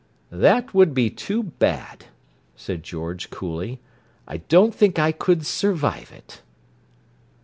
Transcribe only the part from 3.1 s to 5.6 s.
coolly. "I don't think I could